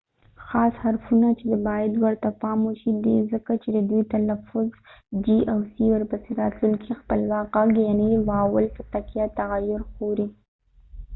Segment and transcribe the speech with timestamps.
[0.47, 4.01] خاص حرفونه چې باید ورته پام وشي c او g دي ځکه چې د دوی
[4.13, 4.67] تلفظ
[5.93, 10.27] ورپسې راتلونکي خپلواک غږ یعني واول په تکیه تغیر خوري